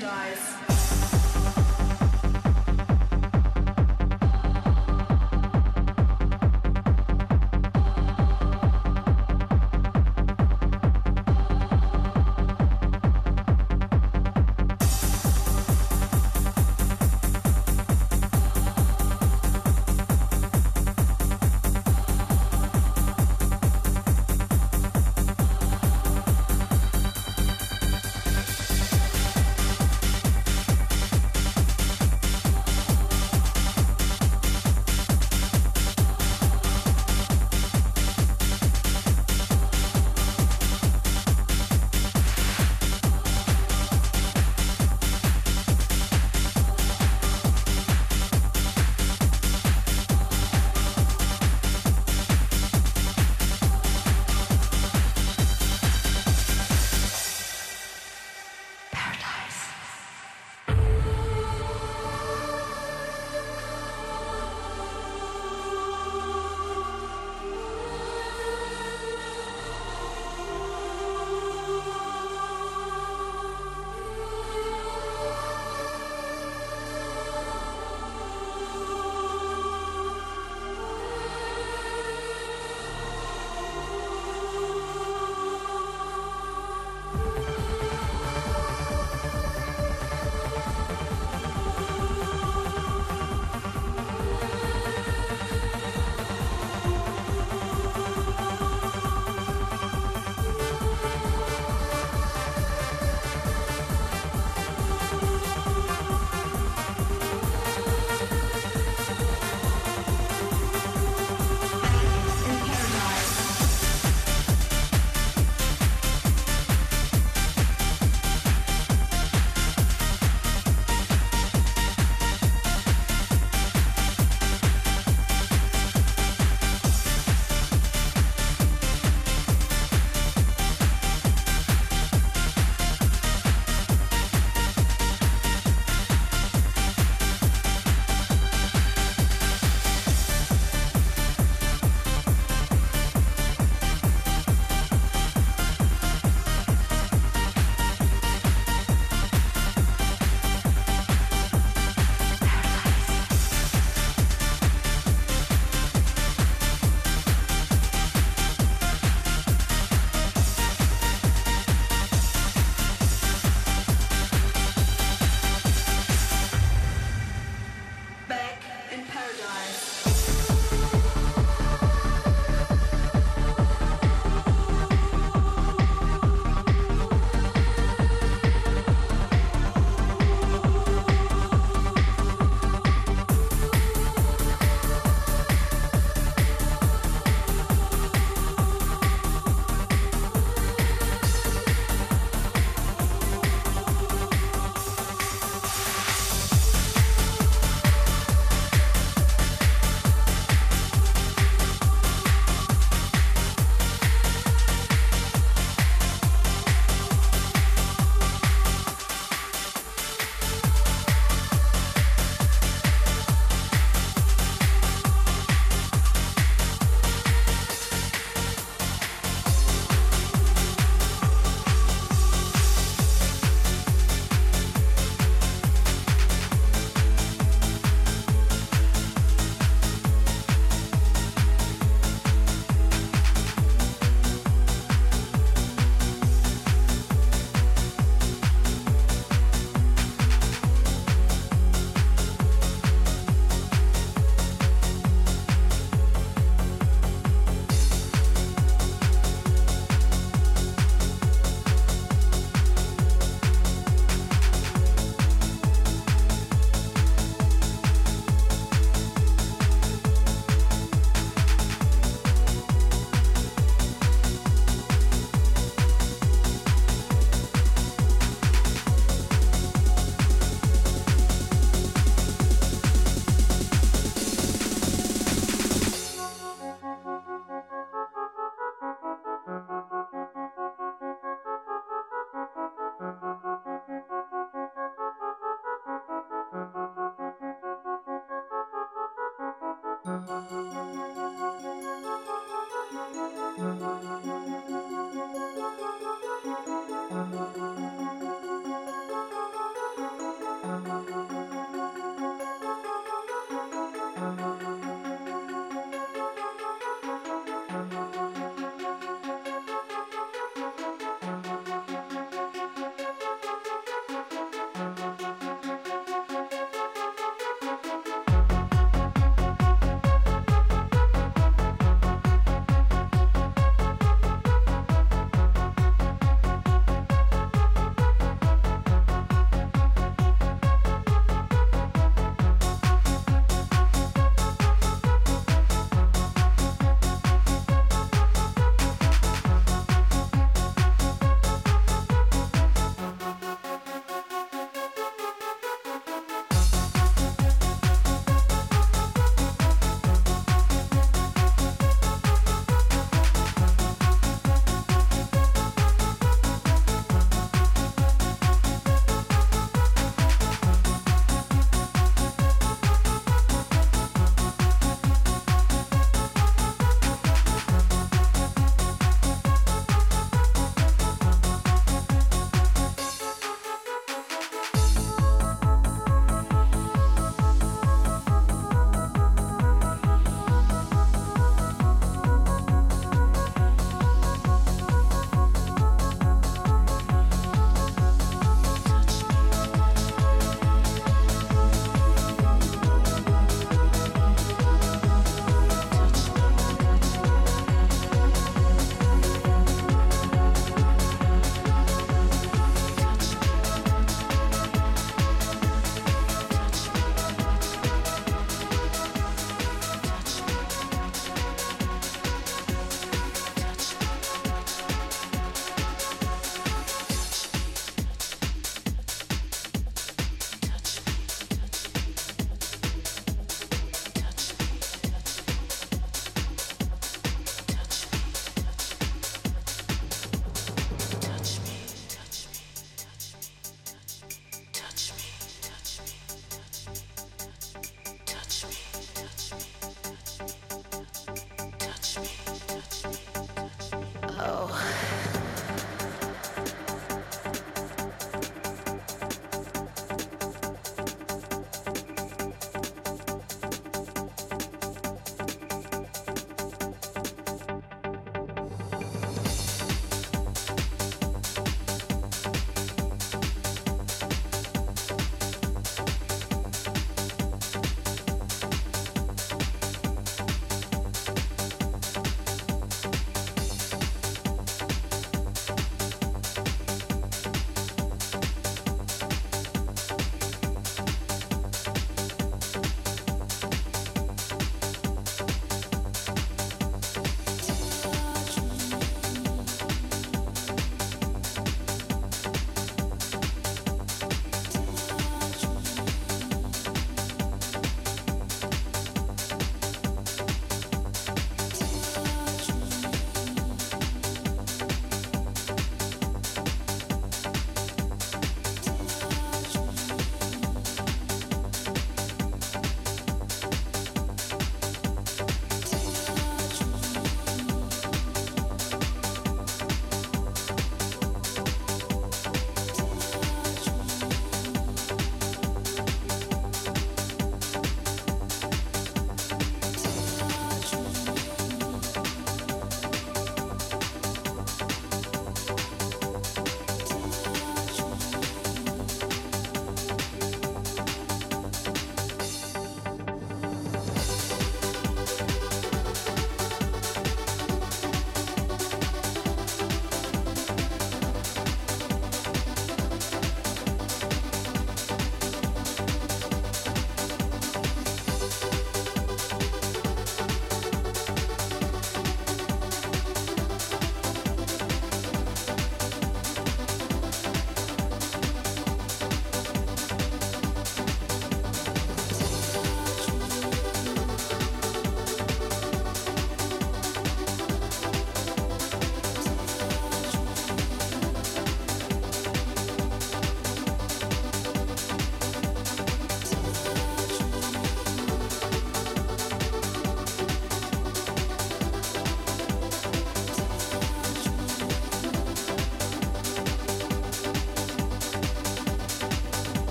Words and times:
dies. 0.00 0.43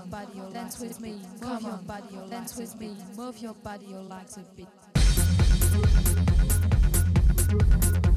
On, 0.00 0.08
body, 0.10 0.40
or 0.40 0.50
dance 0.52 0.80
with 0.80 1.00
me, 1.00 1.20
come 1.40 1.64
on, 1.66 1.84
body, 1.84 2.16
or 2.16 2.28
dance 2.28 2.56
with 2.56 2.78
me, 2.80 2.96
move 3.16 3.38
your 3.38 3.54
body, 3.54 3.86
your 3.86 4.02
legs 4.02 4.36
a 4.36 4.44
bit. 4.56 4.68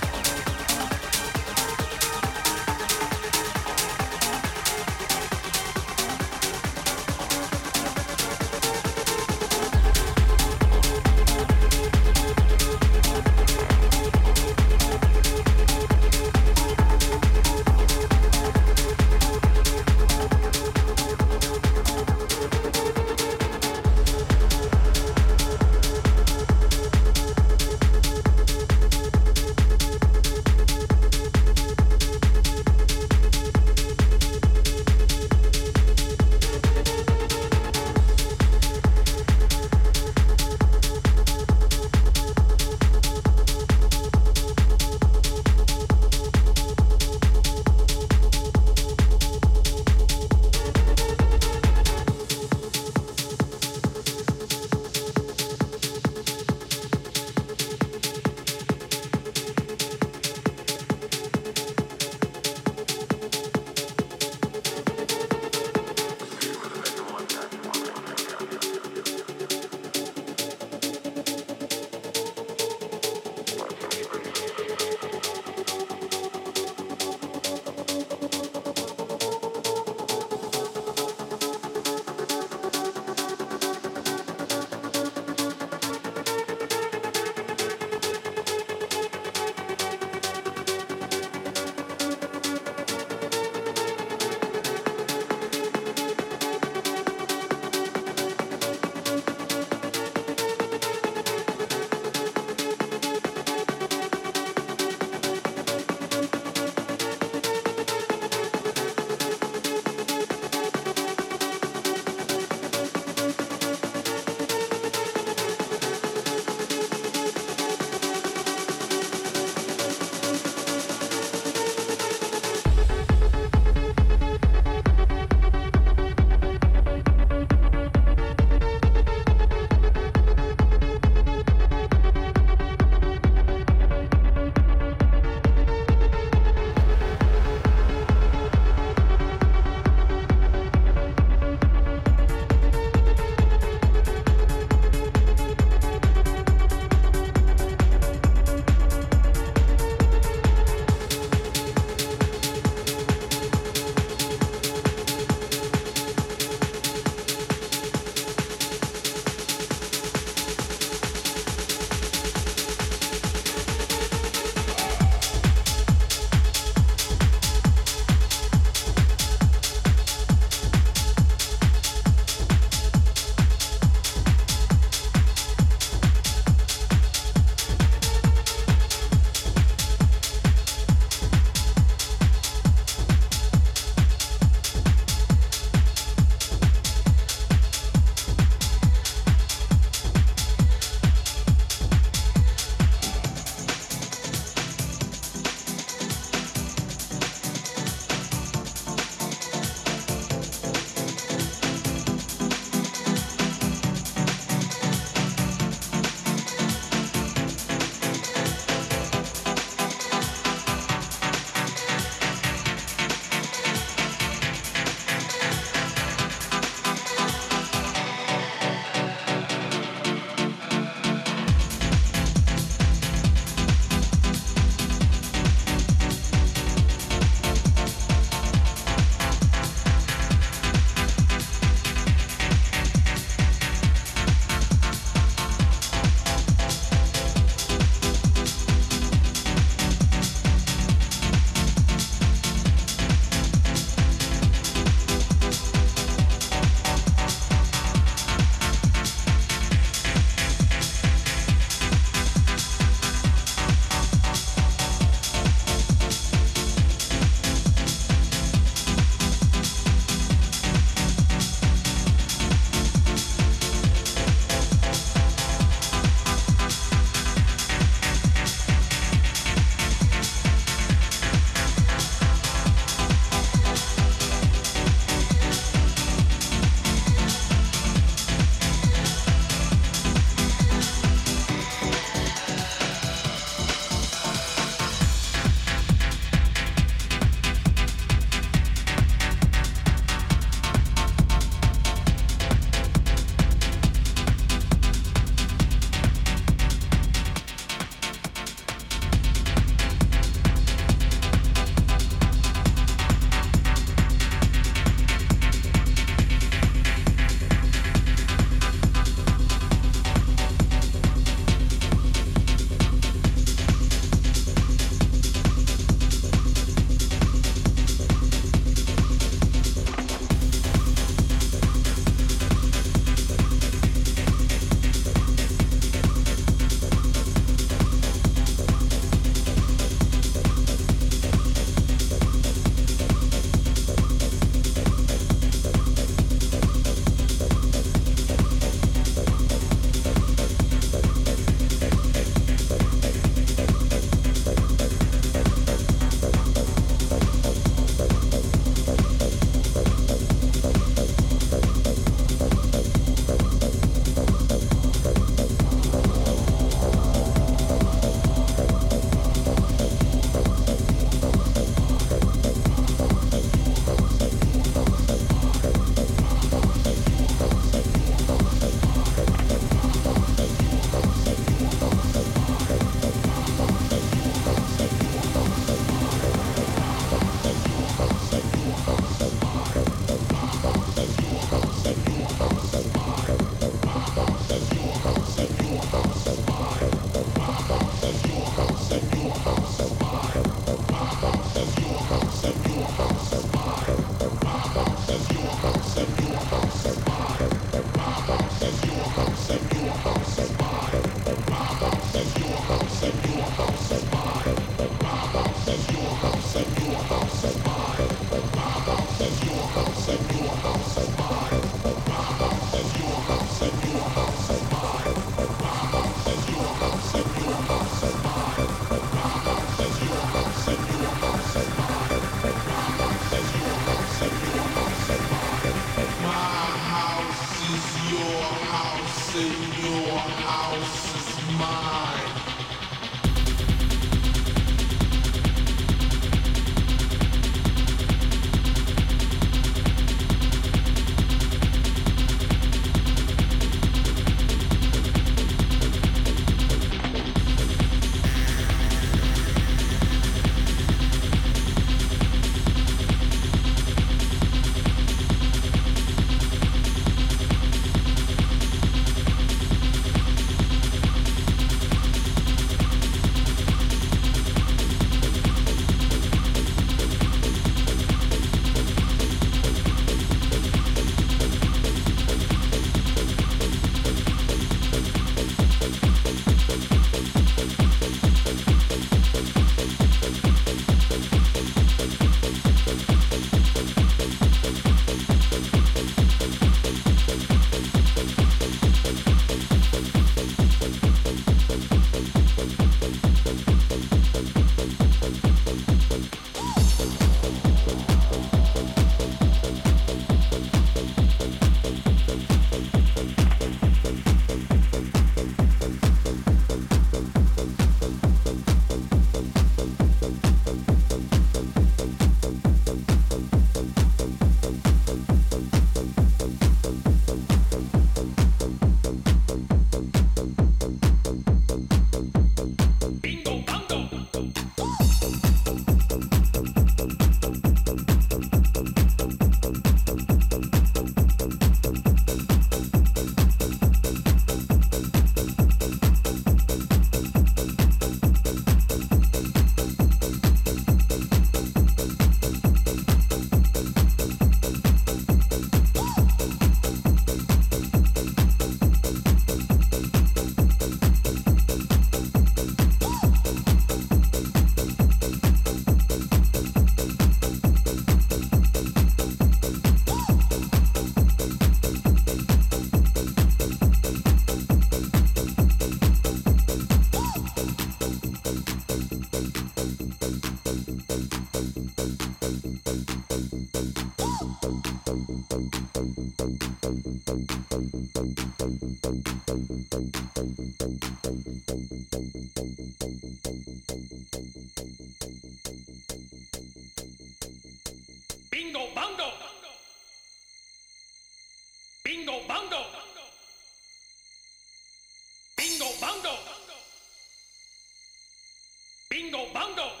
Bingo, 599.21 599.45
bango. 599.53 600.00